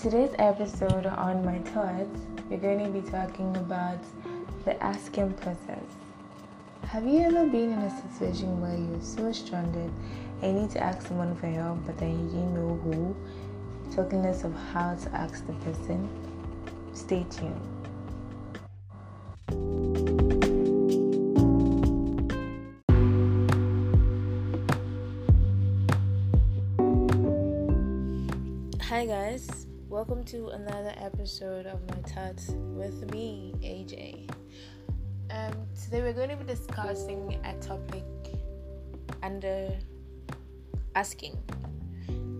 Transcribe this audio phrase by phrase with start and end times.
[0.00, 3.98] today's episode on My Thoughts, we're going to be talking about
[4.64, 5.84] the asking process.
[6.84, 9.92] Have you ever been in a situation where you're so stranded
[10.40, 13.14] and you need to ask someone for help, but then you didn't know who?
[13.94, 16.08] Talking less of how to ask the person.
[16.94, 17.60] Stay tuned.
[28.82, 29.59] Hi guys,
[30.00, 34.30] welcome to another episode of My Thoughts with me, AJ.
[35.30, 38.02] Um, today we're going to be discussing a topic
[39.22, 39.76] under
[40.94, 41.36] asking,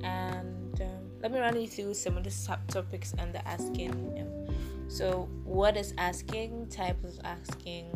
[0.03, 3.93] and um, let me run you through some of the subtopics under asking.
[3.93, 4.57] Um,
[4.89, 6.69] so, what is asking?
[6.71, 7.91] Types of asking,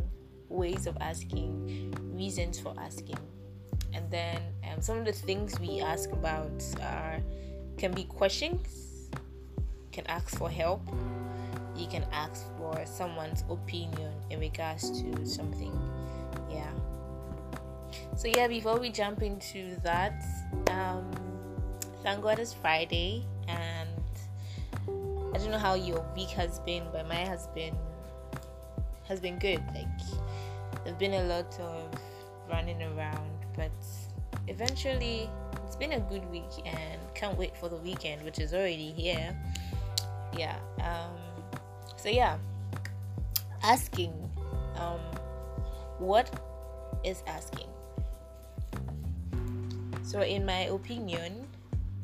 [0.51, 3.17] ways of asking, reasons for asking,
[3.95, 7.19] and then um, some of the things we ask about are
[7.79, 8.84] can be questions
[9.95, 10.83] can ask for help.
[11.77, 15.73] You can ask for someone's opinion in regards to something.
[16.51, 16.71] Yeah.
[18.17, 20.23] So yeah before we jump into that
[20.71, 21.11] um
[22.03, 23.89] thank god it's friday and
[25.35, 27.75] i don't know how your week has been but my has been
[29.09, 29.63] has been good.
[29.75, 29.87] Like
[30.85, 31.89] there's been a lot of
[32.51, 33.73] running around but
[34.49, 35.29] eventually
[35.67, 39.37] it's been a good week and can't wait for the weekend which is already here
[40.37, 41.25] yeah um
[42.05, 42.37] so yeah.
[43.63, 44.13] Asking
[44.77, 45.01] um
[45.99, 46.29] what
[47.03, 47.69] is asking?
[50.03, 51.49] So in my opinion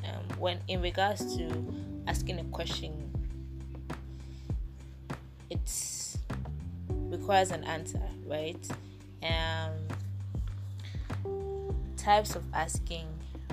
[0.03, 1.45] um, when in regards to
[2.07, 2.91] asking a question
[5.51, 5.59] it
[6.89, 8.67] requires an answer right?
[9.21, 9.77] Um
[11.95, 13.05] types of asking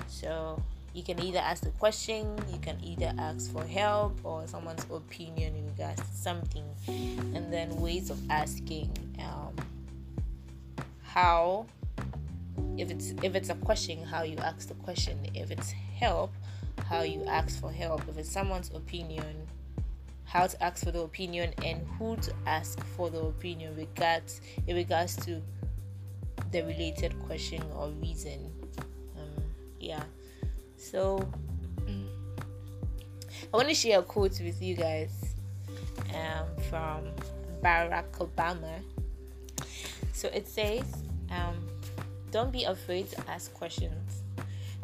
[0.07, 0.59] so
[0.99, 5.55] you can either ask a question, you can either ask for help or someone's opinion
[5.55, 9.55] in regards to something, and then ways of asking um,
[11.01, 11.65] how
[12.77, 15.17] if it's if it's a question how you ask the question.
[15.33, 16.33] If it's help
[16.83, 18.01] how you ask for help.
[18.09, 19.47] If it's someone's opinion
[20.25, 24.75] how to ask for the opinion and who to ask for the opinion regards in
[24.75, 25.41] regards to
[26.51, 28.51] the related question or reason.
[29.17, 29.43] Um,
[29.79, 30.03] yeah
[30.79, 31.19] so
[33.51, 35.35] I want to share a quote with you guys
[36.15, 37.11] um, from
[37.61, 38.79] Barack Obama.
[40.13, 40.85] So it says,
[41.31, 41.67] um,
[42.31, 44.23] "Don't be afraid to ask questions.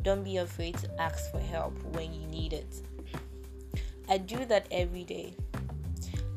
[0.02, 2.82] Don't be afraid to ask for help when you need it."
[4.10, 5.34] I do that every day.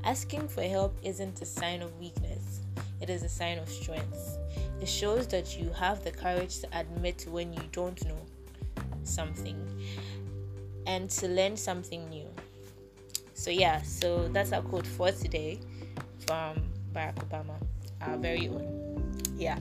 [0.04, 2.60] Asking for help isn't a sign of weakness;
[3.00, 4.38] it is a sign of strength.
[4.80, 8.22] It shows that you have the courage to admit when you don't know
[9.08, 9.56] something
[10.86, 12.26] and to learn something new.
[13.34, 15.60] So, yeah, so that's our quote for today
[16.26, 17.54] from Barack Obama,
[18.02, 19.12] our very own.
[19.36, 19.58] Yeah.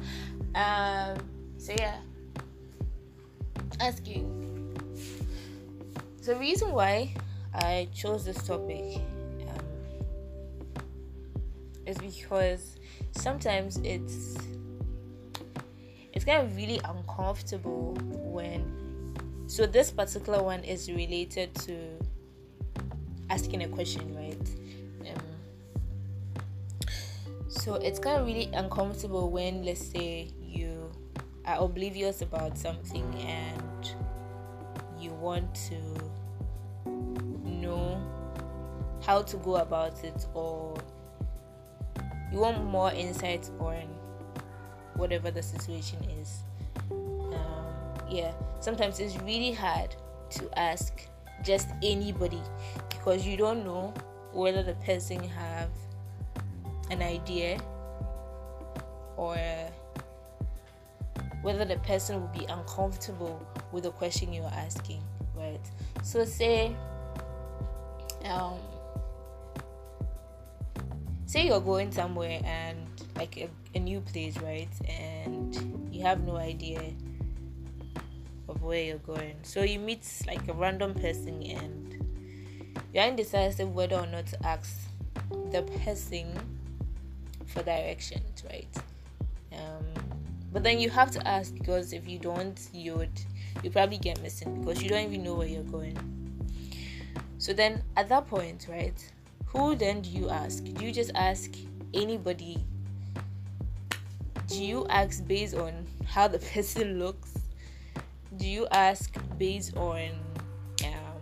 [0.55, 1.17] Um,
[1.57, 1.97] so, yeah,
[3.79, 4.33] asking.
[6.23, 7.13] The reason why
[7.53, 8.99] I chose this topic
[9.47, 9.65] um,
[11.85, 12.77] is because
[13.11, 14.37] sometimes it's
[16.13, 18.86] it's kind of really uncomfortable when
[19.47, 21.77] so this particular one is related to
[23.29, 24.49] asking a question right?
[25.09, 25.23] Um,
[27.47, 30.91] so it's kind of really uncomfortable when let's say you
[31.45, 33.91] are oblivious about something and
[34.99, 35.75] you want to
[37.45, 38.01] know
[39.01, 40.75] how to go about it or
[42.33, 43.83] you want more insight on
[44.95, 46.43] whatever the situation is
[48.09, 49.95] yeah sometimes it's really hard
[50.29, 51.07] to ask
[51.43, 52.41] just anybody
[52.89, 53.93] because you don't know
[54.33, 55.69] whether the person have
[56.89, 57.59] an idea
[59.15, 59.37] or
[61.41, 65.01] whether the person will be uncomfortable with the question you're asking
[65.35, 65.61] right?
[66.03, 66.75] So say
[68.25, 68.59] um
[71.25, 72.77] say you're going somewhere and
[73.15, 74.69] like a, a new place right?
[74.87, 75.55] And
[75.91, 76.81] you have no idea
[78.49, 79.35] of where you're going.
[79.43, 81.87] So you meet like a random person and
[82.93, 84.77] you're indecisive whether or not to ask
[85.51, 86.27] the person
[87.45, 88.77] for directions, right?
[89.53, 89.85] Um,
[90.51, 93.09] but then you have to ask because if you don't, you'd
[93.63, 95.97] you probably get missing because you don't even know where you're going.
[97.37, 99.11] So then at that point, right?
[99.47, 100.63] Who then do you ask?
[100.63, 101.51] Do you just ask
[101.93, 102.63] anybody?
[104.47, 107.33] Do you ask based on how the person looks?
[108.37, 110.09] Do you ask based on
[110.83, 111.21] um,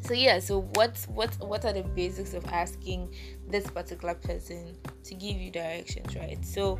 [0.00, 3.12] so yeah so what what what are the basics of asking
[3.48, 6.44] this particular person to give you directions right?
[6.44, 6.78] So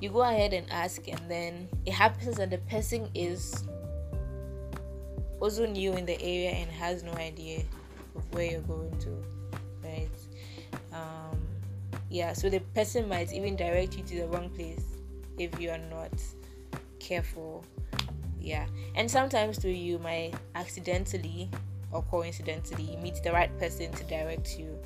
[0.00, 3.64] you go ahead and ask and then it happens that the person is
[5.40, 7.62] also new in the area and has no idea
[8.16, 9.24] of where you're going to
[9.82, 10.08] right?
[10.92, 11.38] Um
[12.10, 14.84] yeah so the person might even direct you to the wrong place
[15.38, 16.12] if you are not
[16.98, 17.64] careful
[18.44, 18.66] yeah.
[18.94, 21.48] And sometimes too you might accidentally
[21.90, 24.78] or coincidentally meet the right person to direct you.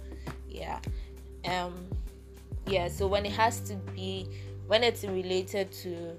[0.49, 0.79] Yeah.
[1.45, 1.87] Um
[2.67, 4.29] yeah so when it has to be
[4.67, 6.11] when it's related to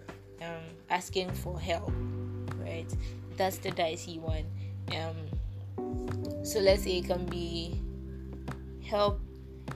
[0.42, 1.94] um asking for help
[2.58, 2.88] right
[3.38, 4.46] that's the dicey one.
[4.92, 5.16] Um
[6.44, 7.80] so let's say it can be
[8.84, 9.22] help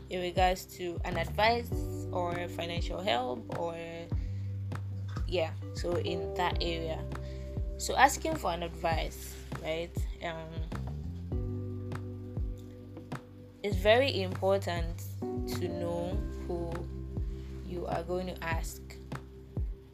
[0.10, 1.70] in regards to an advice
[2.12, 3.76] or financial help or
[5.28, 7.00] yeah so in that area
[7.78, 10.84] so asking for an advice right um
[13.64, 15.04] it's very important
[15.48, 16.18] to know
[16.48, 16.72] who
[17.66, 18.82] you are going to ask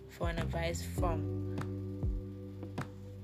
[0.09, 1.55] for an advice from.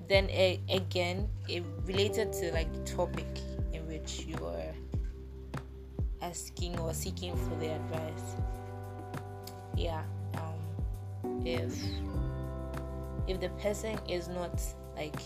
[0.08, 3.28] Then a, again it related to like the topic
[3.74, 4.74] in which you are
[6.22, 8.36] asking or seeking for the advice.
[9.76, 10.04] Yeah
[10.38, 11.76] um if
[13.28, 14.62] if the person is not
[14.96, 15.20] like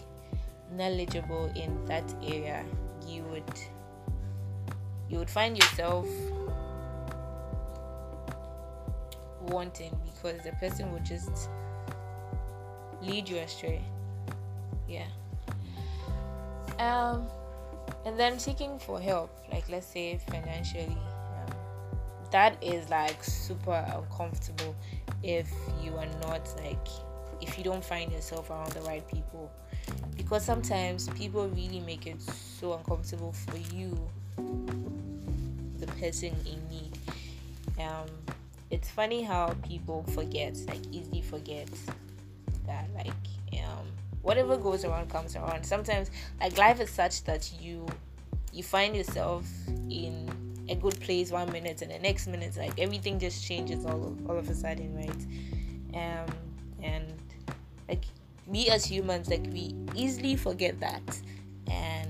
[0.72, 2.63] knowledgeable in that area
[3.07, 3.44] you would
[5.10, 6.07] you would find yourself
[9.42, 11.50] wanting because the person would just
[13.01, 13.81] lead you astray.
[14.88, 15.07] Yeah.
[16.78, 17.28] Um
[18.06, 20.98] and then seeking for help like let's say financially
[21.36, 21.54] um,
[22.31, 24.75] that is like super uncomfortable
[25.22, 25.52] if
[25.84, 26.88] you are not like
[27.41, 29.51] if you don't find yourself around the right people.
[30.15, 34.09] Because sometimes people really make it so uncomfortable for you
[35.77, 36.97] the person in need
[37.80, 38.06] um
[38.69, 41.69] it's funny how people forget like easily forget
[42.65, 43.13] that like
[43.53, 43.88] um
[44.21, 45.63] whatever goes around comes around.
[45.65, 47.85] Sometimes like life is such that you
[48.51, 49.45] you find yourself
[49.89, 50.30] in
[50.69, 54.30] a good place one minute and the next minute like everything just changes all of,
[54.30, 55.25] all of a sudden right?
[55.95, 56.27] Um
[57.89, 58.06] like
[58.45, 61.19] we as humans like we easily forget that.
[61.69, 62.09] And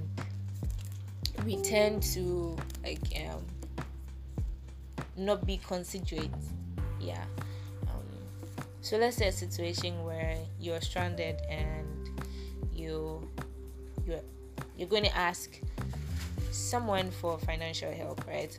[1.45, 3.43] we tend to like um
[5.17, 6.31] not be considerate.
[6.99, 7.23] Yeah.
[7.87, 8.03] Um,
[8.81, 12.21] so let's say a situation where you're stranded and
[12.73, 13.27] you
[14.05, 14.21] you're
[14.77, 15.59] you're going to ask
[16.51, 18.57] someone for financial help right?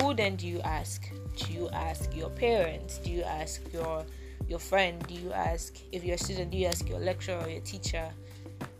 [0.00, 1.08] Who then do you ask?
[1.36, 2.98] Do you ask your parents?
[2.98, 4.04] Do you ask your
[4.52, 7.48] your friend do you ask if you're a student do you ask your lecturer or
[7.48, 8.06] your teacher?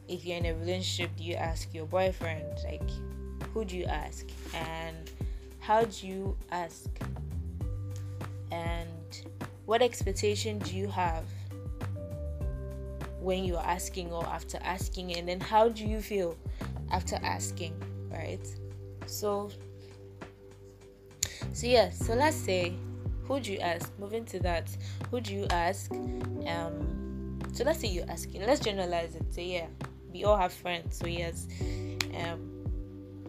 [0.07, 2.45] If you're in a relationship do you ask your boyfriend?
[2.63, 2.91] Like
[3.55, 4.27] who do you ask?
[4.53, 5.11] And
[5.61, 6.91] how do you ask?
[8.51, 9.09] And
[9.65, 11.25] what expectation do you have
[13.21, 15.17] when you're asking or after asking?
[15.17, 16.37] And then how do you feel
[16.91, 17.73] after asking
[18.11, 18.47] right?
[19.07, 19.51] So
[21.55, 22.75] so yeah so let's say
[23.25, 23.93] who do you ask?
[23.99, 24.71] Moving to that
[25.11, 25.91] who do you ask?
[26.47, 29.33] Um so let's say you're asking let's generalize it.
[29.33, 29.67] So yeah
[30.12, 31.49] we all have friends so yes.
[32.14, 32.49] Um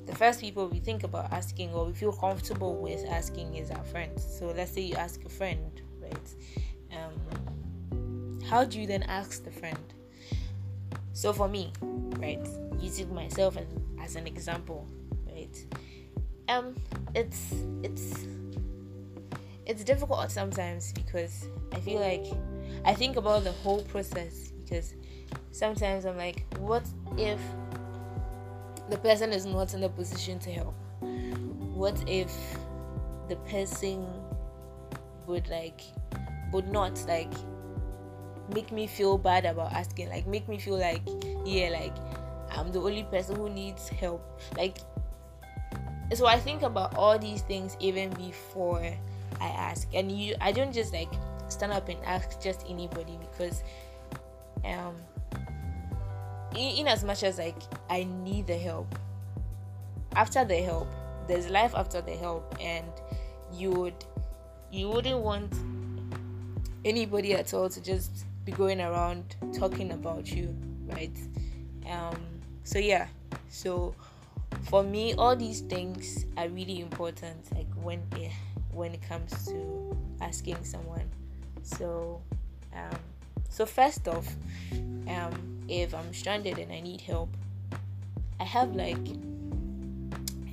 [0.05, 3.83] the first people we think about asking or we feel comfortable with asking is our
[3.85, 4.23] friends.
[4.39, 6.35] So let's say you ask a friend right?
[6.91, 7.13] Um
[8.43, 9.93] how do you then ask the friend?
[11.13, 11.71] So for me
[12.17, 12.45] right
[12.79, 13.67] using myself as,
[14.01, 14.87] as an example
[15.25, 15.65] right?
[16.49, 16.75] Um
[17.15, 18.25] it's it's
[19.65, 22.25] it's difficult sometimes because I feel like
[22.85, 24.95] I think about the whole process because
[25.51, 26.85] sometimes I'm like, what
[27.17, 27.39] if
[28.89, 30.75] the person is not in a position to help?
[31.01, 32.31] What if
[33.29, 34.05] the person
[35.27, 35.81] would like
[36.51, 37.31] would not like
[38.53, 41.01] make me feel bad about asking, like make me feel like
[41.45, 41.95] yeah, like
[42.51, 44.41] I'm the only person who needs help.
[44.57, 44.77] Like
[46.13, 48.83] so I think about all these things even before
[49.43, 49.87] I ask.
[49.93, 51.11] And you I don't just like
[51.49, 53.61] stand up and ask just anybody because
[54.63, 54.95] um
[56.55, 58.97] in, in as much as like I need the help.
[60.15, 60.87] After the help,
[61.27, 62.87] there's life after the help and
[63.53, 64.05] you would
[64.71, 65.53] you wouldn't want
[66.85, 71.17] anybody at all to just be going around talking about you, right?
[71.89, 72.17] Um
[72.63, 73.07] so yeah.
[73.49, 73.93] So
[74.69, 78.01] for me all these things are really important like when
[78.73, 81.09] when it comes to asking someone.
[81.63, 82.21] So,
[82.73, 82.99] um,
[83.49, 84.27] so first off,
[85.07, 87.29] um, if I'm stranded and I need help,
[88.39, 88.97] I have like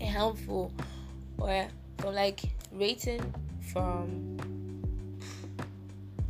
[0.00, 0.72] a handful
[1.38, 1.66] or
[1.98, 2.40] from like
[2.72, 3.22] rating
[3.72, 4.36] from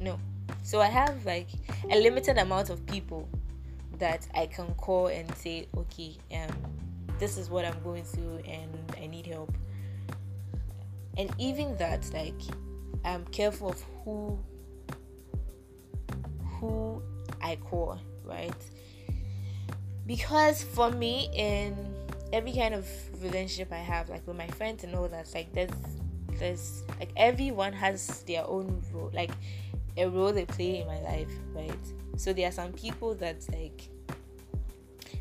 [0.01, 0.19] no
[0.63, 1.49] so i have like
[1.91, 3.29] a limited amount of people
[3.99, 6.49] that i can call and say okay um
[7.19, 8.71] this is what i'm going through and
[9.01, 9.53] i need help
[11.21, 12.41] and even that like
[13.05, 14.39] i'm careful of who
[16.59, 17.03] who
[17.43, 18.55] i call right?
[20.07, 21.95] Because for me in
[22.33, 22.87] every kind of
[23.23, 25.71] relationship i have like with my friends and all that like there's
[26.39, 29.31] there's like everyone has their own role like
[29.97, 31.73] a role they play in my life right?
[32.17, 33.89] So there are some people that like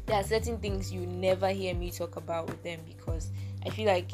[0.06, 3.32] there are certain things you never hear me talk about with them because
[3.66, 4.10] i feel like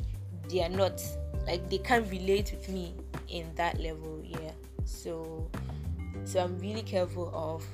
[0.50, 1.02] they are not
[1.46, 2.94] like they can't relate with me
[3.30, 4.52] in that level yeah.
[4.86, 5.50] So
[6.24, 7.66] so i'm really careful of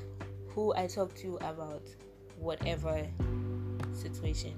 [0.49, 1.83] who i talk to about
[2.37, 3.07] whatever
[3.93, 4.53] situation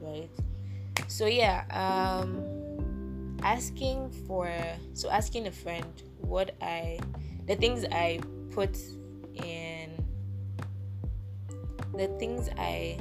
[0.00, 0.30] right?
[1.06, 4.52] So yeah um asking for
[4.94, 6.98] so asking a friend what i
[7.46, 8.76] the things i put
[9.34, 9.90] in
[11.94, 12.98] the things i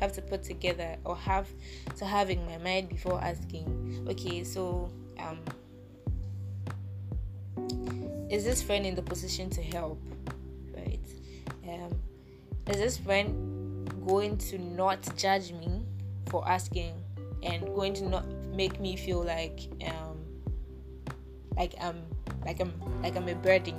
[0.00, 1.48] have to put together or have
[1.96, 4.06] to have in my mind before asking.
[4.08, 5.38] Okay so um
[8.30, 10.00] is this friend in the position to help?
[10.74, 11.00] Right.
[11.68, 11.98] Um
[12.66, 15.84] is this friend going to not judge me
[16.28, 16.94] for asking
[17.42, 20.18] and going to not make me feel like um
[21.56, 22.02] like I'm
[22.44, 23.74] like I'm like I'm a burden,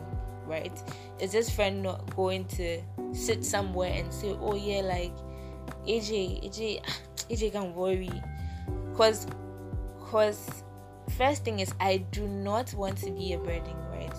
[0.45, 0.71] right?
[1.19, 2.81] Is this friend not going to
[3.13, 5.13] sit somewhere and say, Oh yeah, like
[5.89, 6.83] AJ, AJ
[7.29, 8.11] AJ can worry.
[8.95, 9.27] Cause
[9.99, 10.63] cause
[11.17, 14.13] first thing is I do not want to be a burden, right?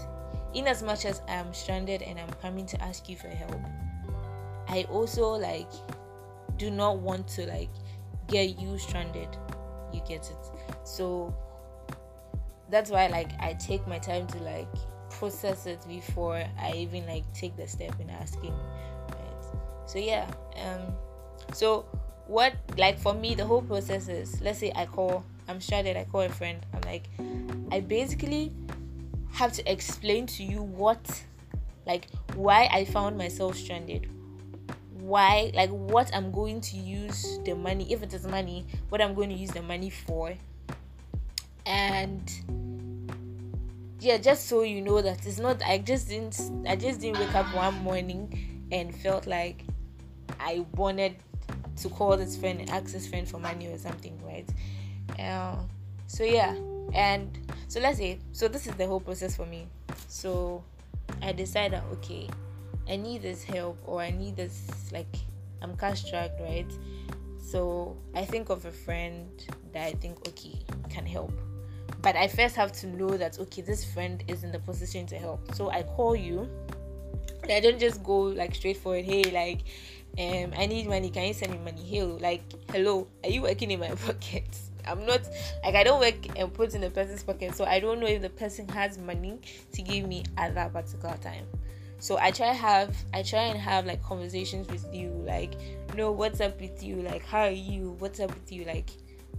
[0.54, 3.60] In as much as I'm stranded and I'm coming to ask you for help,
[4.68, 5.70] I also like
[6.56, 7.70] do not want to like
[8.26, 9.28] get you stranded.
[9.92, 10.50] You get it?
[10.84, 11.34] So
[12.70, 14.68] that's why like i take my time to like
[15.10, 18.54] process it before i even like take the step in asking
[19.08, 19.44] right?
[19.86, 20.30] So yeah
[20.64, 20.94] um
[21.52, 21.84] so
[22.26, 26.04] what like for me the whole process is let's say i call i'm stranded i
[26.04, 26.64] call a friend.
[26.72, 27.08] I'm like
[27.72, 28.52] i basically
[29.32, 31.22] have to explain to you what
[31.86, 34.08] like why i found myself stranded.
[35.00, 39.14] Why like what i'm going to use the money if it is money what i'm
[39.14, 40.34] going to use the money for.
[41.66, 42.30] And
[44.00, 47.34] yeah just so you know that it's not i just didn't i just didn't wake
[47.34, 49.62] up one morning and felt like
[50.38, 51.14] i wanted
[51.76, 54.48] to call this friend and ask this friend for money or something right
[55.18, 55.56] uh,
[56.06, 56.54] so yeah
[56.92, 59.66] and so let's say so this is the whole process for me
[60.08, 60.62] so
[61.22, 62.28] i decided okay
[62.90, 65.14] I need this help or I need this like
[65.62, 66.66] I'm cash strapped, right?
[67.40, 69.28] So I think of a friend
[69.72, 70.58] that I think okay
[70.88, 71.32] can help.
[72.02, 75.18] But I first have to know that okay, this friend is in the position to
[75.18, 75.54] help.
[75.54, 76.50] So I call you.
[77.48, 79.04] I don't just go like straight for it.
[79.04, 79.60] Hey, like,
[80.18, 81.10] um, I need money.
[81.10, 81.82] Can you send me money?
[81.82, 84.58] Hey, like, hello, are you working in my pocket?
[84.86, 85.20] I'm not
[85.62, 88.22] like I don't work and put in the person's pocket, so I don't know if
[88.22, 89.40] the person has money
[89.72, 91.46] to give me at that particular time
[92.00, 95.52] so i try have i try and have like conversations with you like
[95.90, 98.90] you know what's up with you like how are you what's up with you like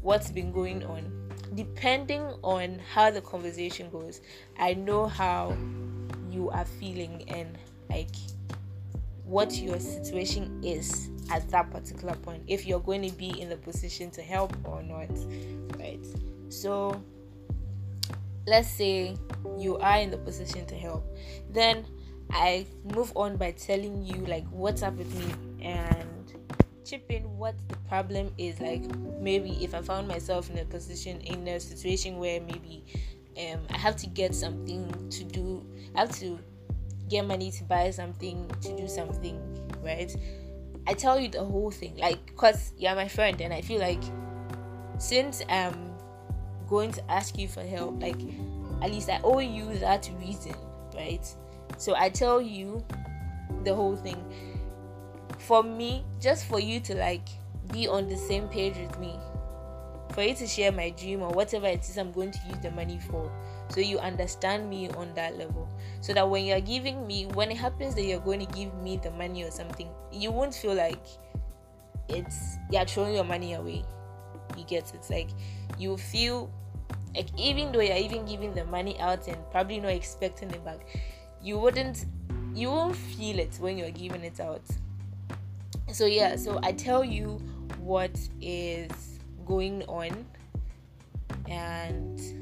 [0.02, 1.12] what's been going on
[1.56, 4.22] depending on how the conversation goes
[4.60, 5.56] i know how
[6.30, 7.58] you are feeling and
[7.90, 8.16] like
[9.32, 13.56] what your situation is at that particular point if you're going to be in the
[13.56, 15.10] position to help or not
[15.80, 16.06] right?
[16.50, 17.02] So
[18.46, 19.16] let's say
[19.58, 21.06] you are in the position to help.
[21.50, 21.86] Then
[22.32, 26.34] I move on by telling you like what's up with me and
[26.86, 28.60] chip in what the problem is.
[28.60, 28.84] Like
[29.22, 32.84] maybe if I found myself in a position in a situation where maybe
[33.38, 36.38] um, I have to get something to do I have to
[37.12, 39.40] get money to buy something to do something
[39.84, 40.16] right
[40.88, 44.02] I tell you the whole thing like because you're my friend and I feel like
[44.98, 45.94] since I'm
[46.68, 48.20] going to ask you for help like
[48.82, 50.56] at least I owe you that reason
[50.96, 51.26] right
[51.78, 52.84] so I tell you
[53.64, 54.24] the whole thing.
[55.40, 57.28] For me, just for you to like
[57.72, 59.16] be on the same page with me,
[60.14, 62.72] for you to share my dream or whatever it is I'm going to use the
[62.72, 63.32] money for.
[63.72, 65.70] So you understand me on that level.
[66.02, 68.98] So that when you're giving me, when it happens that you're going to give me
[68.98, 71.06] the money or something, you won't feel like
[72.10, 73.84] it's you're throwing your money away.
[74.58, 74.96] You get it?
[74.96, 75.30] It's like
[75.78, 76.52] you feel
[77.16, 80.86] like even though you're even giving the money out and probably not expecting it back,
[81.42, 82.06] you wouldn't
[82.54, 84.62] you won't feel it when you're giving it out
[85.92, 87.42] so yeah so i tell you
[87.80, 88.12] what
[88.42, 90.26] is going on
[91.50, 92.41] and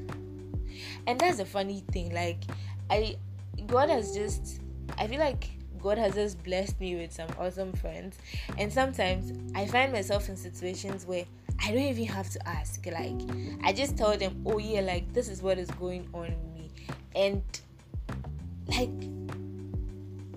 [1.06, 2.42] and that's the funny thing like
[2.90, 3.16] i
[3.66, 4.60] god has just
[4.98, 5.50] i feel like
[5.82, 8.18] god has just blessed me with some awesome friends.
[8.58, 11.24] And sometimes i find myself in situations where
[11.62, 12.84] i don't even have to ask.
[12.86, 13.20] Like
[13.64, 16.70] i just tell them oh yeah like this is what is going on with me.
[17.14, 17.42] And
[18.68, 18.90] like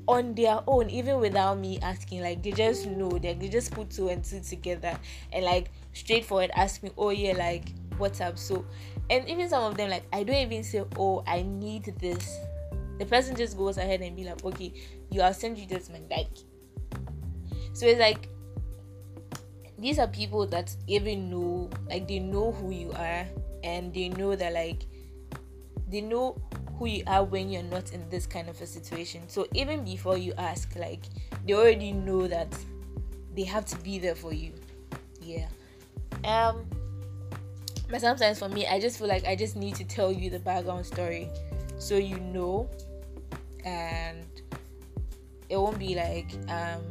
[0.06, 3.90] on their own even without me asking like they just know they, they just put
[3.90, 4.98] two and two together
[5.32, 8.38] and like straightforward ask me oh yeah like what's up.
[8.38, 8.66] So
[9.10, 12.38] and even some of them like i don't even say oh i need this.
[13.00, 14.74] The person just goes ahead and be like okay
[15.10, 16.30] you i'll send you this man like
[17.74, 18.30] so it's like
[19.78, 23.26] these are people that even know like they know who you are
[23.64, 24.86] and they know that like
[25.90, 26.38] they know
[26.78, 29.22] who you are when you're not in this kind of a situation.
[29.28, 31.04] So even before you ask like
[31.46, 32.56] they already know that
[33.36, 34.54] they have to be there for you.
[35.22, 35.48] Yeah.
[36.24, 36.66] Um
[37.94, 40.40] but sometimes for me i just feel like i just need to tell you the
[40.40, 41.30] background story
[41.84, 42.70] so you know.
[43.66, 44.26] And
[45.50, 46.82] it won't be like um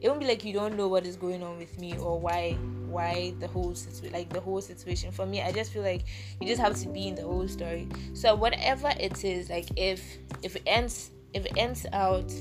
[0.00, 2.54] it won't be like you don't know what is going on with me or why
[2.88, 5.12] why the whole situation like the whole situation.
[5.12, 6.02] For me i just feel like
[6.40, 7.88] you just have to be in the whole story.
[8.14, 10.02] So whatever it is like if
[10.42, 12.32] if it ends if it ends out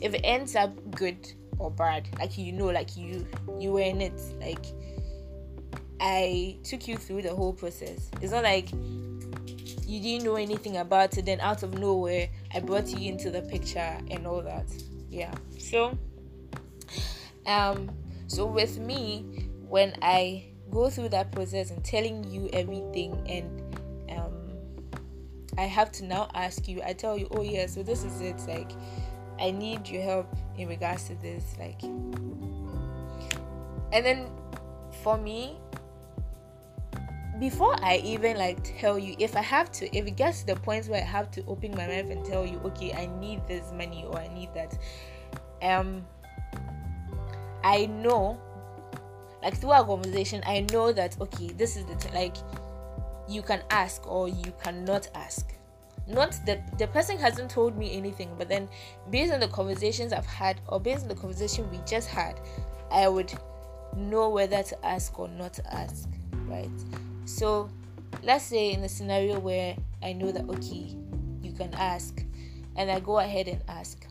[0.00, 3.26] if it ends up good or bad like you know like you
[3.58, 4.64] you were in it like
[6.00, 8.70] i took you through the whole process it's not like
[9.86, 13.42] you didn't know anything about it then out of nowhere i brought you into the
[13.42, 14.66] picture and all that
[15.10, 15.96] yeah so
[17.46, 17.90] um
[18.26, 23.60] so with me when I go through that process and telling you everything and
[24.16, 24.32] um,
[25.58, 28.40] I have to now ask you, I tell you, oh yeah, so this is it.
[28.46, 28.70] Like,
[29.40, 31.56] I need your help in regards to this.
[31.58, 32.64] Like, and
[33.92, 34.30] then
[35.02, 35.58] for me,
[37.40, 40.56] before I even like tell you, if I have to, if it gets to the
[40.56, 43.72] point where I have to open my mouth and tell you, okay, I need this
[43.72, 44.78] money or I need that,
[45.62, 46.04] um,
[47.64, 48.38] I know
[49.44, 52.36] like through our conversation i know that okay this is the t- like
[53.28, 55.54] you can ask or you cannot ask.
[56.06, 58.68] Not that the person hasn't told me anything but then
[59.10, 62.38] based on the conversations i've had or based on the conversation we just had
[62.90, 63.32] i would
[63.96, 66.06] know whether to ask or not to ask
[66.46, 66.68] right
[67.24, 67.68] so
[68.22, 70.96] let's say in a scenario where i know that okay
[71.42, 72.24] you can ask
[72.76, 74.06] and i go ahead and ask.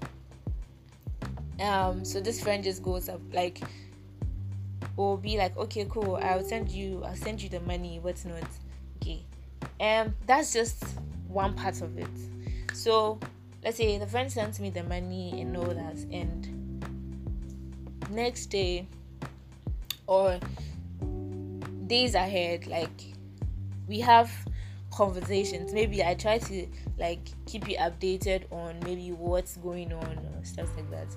[1.59, 3.61] Um so this friend just goes up like
[4.97, 8.43] or be like okay cool i'll send you i'll send you the money what's not.
[8.97, 9.23] Okay.
[9.79, 10.83] Um, that's just
[11.27, 12.07] one part of it.
[12.73, 13.19] So
[13.63, 16.49] let's say the friend sends me the money and all that and
[18.09, 18.87] next day
[20.07, 20.39] or
[21.93, 22.99] days ahead like
[23.87, 24.31] we have
[24.91, 30.43] conversations maybe i try to like keep you updated on maybe what's going on or
[30.43, 31.07] stuff like that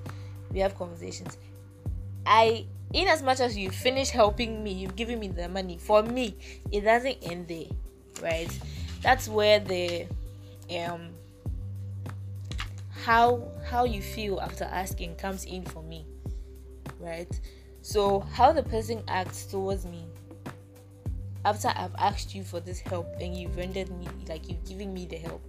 [0.51, 1.37] we have conversations
[2.25, 5.77] i in as much as you finish helping me, you've given me the money.
[5.77, 6.35] For me,
[6.71, 7.65] it doesn't end there,
[8.21, 8.49] right?
[9.01, 10.07] That's where the
[10.71, 11.09] um
[13.03, 16.05] how how you feel after asking comes in for me,
[16.99, 17.39] right?
[17.81, 20.06] So how the person acts towards me
[21.45, 25.05] after I've asked you for this help and you've rendered me like you've given me
[25.05, 25.43] the help,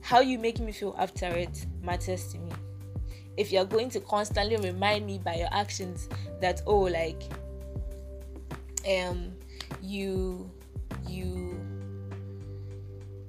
[0.00, 2.52] how you make me feel after it matters to me.
[3.36, 6.08] If you're going to constantly remind me by your actions
[6.40, 7.22] that oh like
[8.88, 9.32] um
[9.80, 10.50] you
[11.08, 11.58] you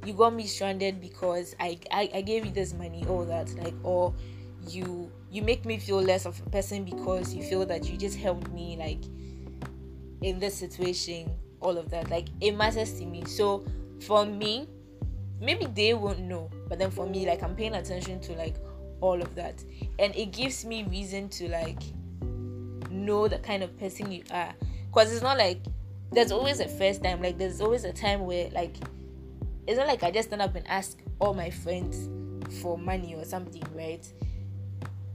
[0.06, 3.74] you got me stranded because I, I i gave you this money all that like
[3.84, 4.14] or
[4.68, 8.18] you you make me feel less of a person because you feel that you just
[8.18, 9.04] helped me like
[10.22, 11.30] in this situation
[11.63, 12.10] all of that.
[12.10, 13.23] Like it matters to me.
[13.26, 13.65] So
[14.02, 14.67] for me
[15.39, 18.56] maybe they won't know but then for me like i'm paying attention to like
[19.02, 19.63] all of that.
[19.99, 21.82] And it gives me reason to like
[22.89, 24.54] know the kind of person you are.
[24.88, 25.60] Because it's not like
[26.12, 27.21] there's always a first time.
[27.21, 28.76] Like there's always a time where like
[29.67, 32.10] it's not like i just stand up and ask all my friends
[32.62, 34.06] for money or something right?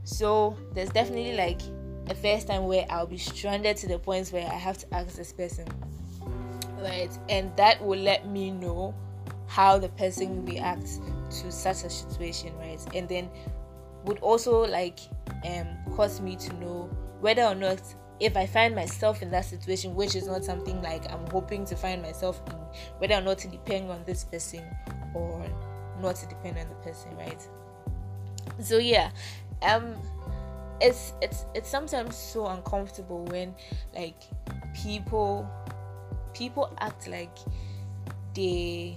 [0.04, 1.60] So there's definitely like
[2.08, 5.14] a first time where i'll be stranded to the point where i have to ask
[5.16, 5.66] this person
[6.80, 8.94] right and that will let me know
[9.46, 13.28] how the person reacts to such a situation right and then
[14.04, 14.98] would also like
[15.44, 16.88] um cause me to know
[17.20, 17.80] whether or not
[18.20, 21.76] if I find myself in that situation, which is not something like I'm hoping to
[21.76, 22.54] find myself in,
[22.98, 24.64] whether or not to depend on this person
[25.14, 25.44] or
[26.00, 27.40] not to depend on the person, right?
[28.60, 29.10] So yeah,
[29.62, 29.94] um,
[30.80, 33.54] it's it's it's sometimes so uncomfortable when
[33.94, 34.20] like
[34.74, 35.48] people
[36.34, 37.36] people act like
[38.34, 38.96] they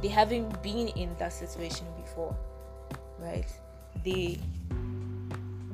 [0.00, 2.36] they haven't been in that situation before
[3.22, 3.46] right?
[4.04, 4.38] They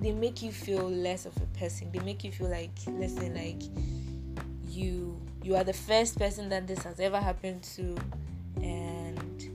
[0.00, 1.90] they make you feel less of a person.
[1.92, 3.62] They make you feel like listen like
[4.68, 7.96] you you are the first person that this has ever happened to
[8.56, 9.50] and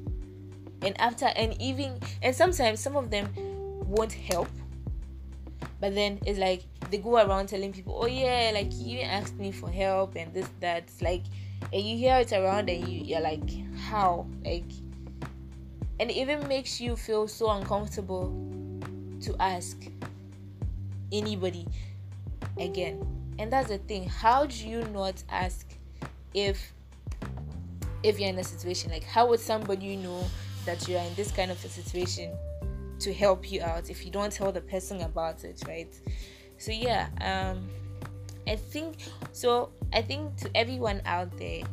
[0.81, 3.29] and after and even and sometimes some of them
[3.87, 4.49] won't help
[5.79, 9.51] but then it's like they go around telling people oh yeah like you asked me
[9.51, 10.83] for help and this that.
[11.01, 11.23] like
[11.71, 14.27] and you hear it around and you, you're like how?
[14.45, 14.69] Like
[15.99, 18.31] and it even makes you feel so uncomfortable
[19.21, 19.77] to ask
[21.11, 21.67] anybody
[22.59, 23.07] again.
[23.39, 24.07] And that's the thing.
[24.07, 25.65] How do you not ask
[26.35, 26.73] if
[28.03, 28.91] if you're in a situation?
[28.91, 30.23] Like how would somebody know
[30.67, 32.31] that you're in this kind of a situation
[32.99, 35.93] to help you out if you don't tell the person about it right
[36.63, 37.67] so yeah um
[38.47, 38.95] i think
[39.31, 41.63] so i think to everyone out there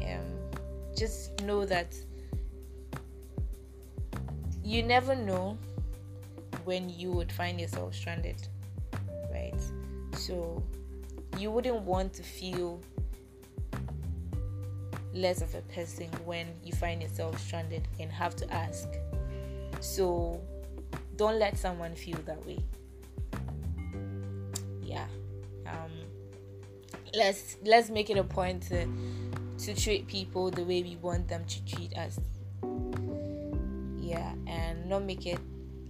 [0.00, 0.24] um
[0.96, 1.94] just know that
[4.64, 5.56] you never know
[6.64, 8.48] when you would find yourself stranded
[9.30, 9.60] right
[10.16, 10.62] so
[11.38, 12.80] you wouldn't want to feel
[15.14, 18.88] less of a person when you find yourself stranded and have to ask.
[19.80, 20.40] So
[21.16, 22.58] don't let someone feel that way.
[24.94, 25.06] Yeah.
[25.66, 25.90] Um
[27.14, 28.86] let's let's make it a point to
[29.58, 32.18] to treat people the way we want them to treat us.
[33.98, 35.40] Yeah, and not make it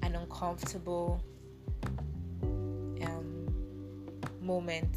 [0.02, 1.22] an uncomfortable
[2.42, 3.46] um,
[4.40, 4.96] moment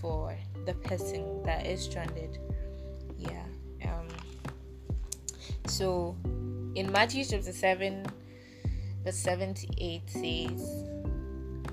[0.00, 0.36] for
[0.66, 2.38] the person that is stranded
[3.16, 3.44] yeah
[3.84, 4.08] um
[5.66, 6.16] so
[6.74, 8.04] in matthew chapter 7
[9.04, 10.84] verse 78 says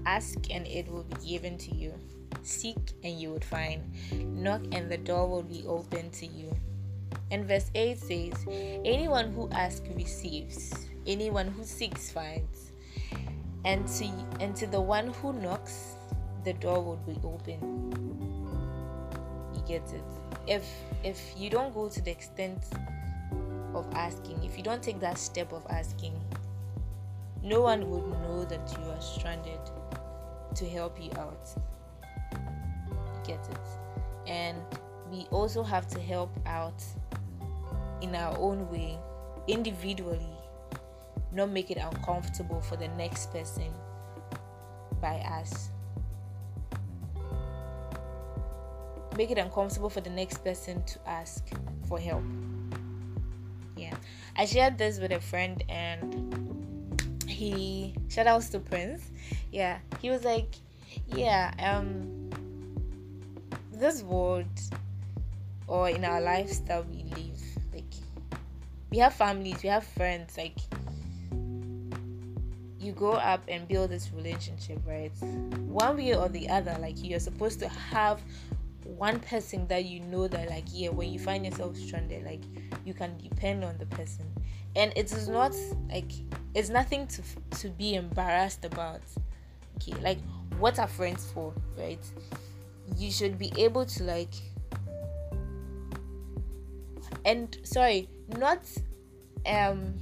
[0.05, 1.93] ask and it will be given to you.
[2.41, 3.81] Seek and you would find.
[4.11, 6.55] Knock and the door will be open to you.
[7.31, 8.45] And verse 8 says
[8.85, 10.87] anyone who asks receives.
[11.07, 12.71] Anyone who seeks finds.
[13.65, 14.05] And to
[14.39, 15.95] and to the one who knocks
[16.43, 17.59] the door will be open.
[19.55, 20.03] You get it.
[20.47, 20.65] If
[21.03, 22.63] if you don't go to the extent
[23.73, 26.13] of asking if you don't take that step of asking
[27.41, 29.59] no one would know that you are stranded
[30.55, 31.49] to help you out
[33.25, 34.57] get it and
[35.11, 36.83] we also have to help out
[38.01, 38.97] in our own way
[39.47, 40.35] individually
[41.31, 43.71] not make it uncomfortable for the next person
[45.01, 45.69] by us
[49.17, 51.45] make it uncomfortable for the next person to ask
[51.87, 52.23] for help.
[53.75, 53.95] Yeah,
[54.35, 59.11] I shared this with a friend, and he shout outs to Prince.
[59.53, 60.55] Yeah, he was like,
[61.05, 62.31] "Yeah, um,
[63.71, 64.47] this world
[65.67, 67.93] or in our lifestyle we live, like,
[68.89, 70.57] we have families, we have friends, like."
[72.79, 75.13] you grow up and build this relationship, right?
[75.69, 78.21] One way or the other, like you're supposed to have
[78.83, 82.41] one person that you know that like yeah when you find yourself stranded like
[82.83, 84.25] you can depend on the person
[84.75, 85.55] and it is not
[85.89, 86.11] like
[86.53, 89.01] it's nothing to to be embarrassed about
[89.87, 90.19] okay like
[90.59, 91.99] what are friends for right?
[92.97, 94.33] You should be able to like
[97.25, 98.59] and sorry not
[99.45, 99.93] um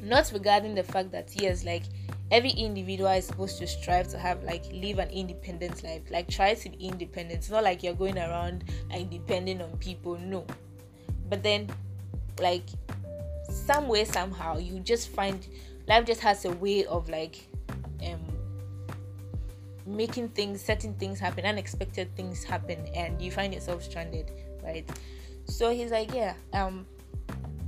[0.00, 1.82] not regarding the fact that yes like
[2.30, 6.54] every individual is supposed to strive to have like live an independent life like try
[6.54, 7.38] to be independent.
[7.38, 10.46] It's not like you're going around and depending on people no.
[11.28, 11.68] But then
[12.40, 12.64] like
[13.50, 15.46] some way somehow you just find
[15.88, 17.48] life just has a way of like
[18.06, 18.20] um
[19.96, 24.30] making things certain things happen unexpected things happen and you find yourself stranded
[24.62, 24.88] right?
[25.44, 26.86] So he's like yeah um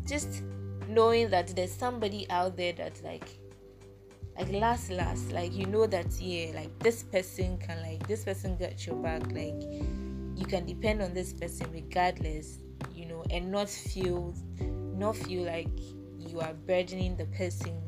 [0.06, 0.42] just
[0.88, 3.38] knowing that there's somebody out there that like
[4.38, 8.56] like last last like you know that yeah like this person can like this person
[8.56, 9.62] got your back like
[10.34, 12.58] you can depend on this person regardless
[12.94, 14.34] you know and not feel
[14.94, 15.68] not feel like
[16.18, 17.82] you are burdening the person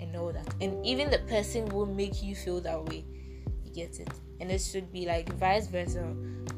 [0.00, 0.54] and all that.
[0.60, 3.04] And even the person will make you feel that way
[3.78, 4.10] get it.
[4.40, 6.04] And it should be like vice versa.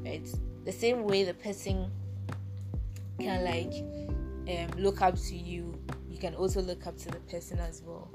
[0.05, 0.27] Right?
[0.65, 1.91] The same way the person
[3.19, 3.75] can like
[4.49, 5.79] um, look up to you
[6.09, 8.09] you can also look up to the person as well.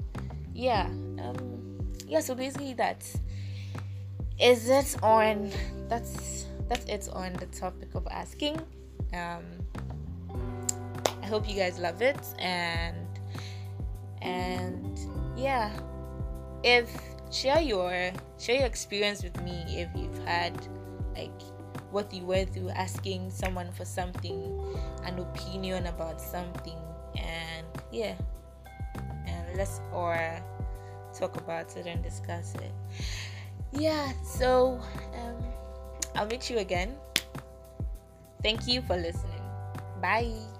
[0.54, 3.18] Yeah um yeah so basically that's
[4.38, 5.50] it on
[5.88, 8.60] that's that's it on the topic of asking.
[9.12, 9.44] Um
[11.22, 12.20] i hope you guys love it.
[12.38, 13.06] And
[14.22, 14.98] and
[15.36, 15.70] yeah
[16.64, 16.90] if
[17.30, 20.54] share your share your experience with me if you've had
[21.16, 21.32] like
[21.90, 24.60] what you went through asking someone for something
[25.04, 26.78] an opinion about something
[27.16, 28.14] and yeah.
[29.26, 30.16] And let's or
[31.16, 32.72] talk about it and discuss it.
[33.72, 34.80] Yeah so
[35.14, 35.36] um
[36.14, 36.94] i'll meet you again.
[38.42, 39.42] Thank you for listening.
[40.00, 40.55] Bye